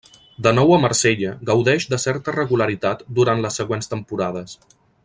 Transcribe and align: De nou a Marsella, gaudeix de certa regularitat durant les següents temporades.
De 0.45 0.53
nou 0.59 0.71
a 0.77 0.79
Marsella, 0.85 1.33
gaudeix 1.49 1.87
de 1.93 2.01
certa 2.07 2.35
regularitat 2.39 3.05
durant 3.21 3.45
les 3.47 3.61
següents 3.63 3.95
temporades. 3.97 4.61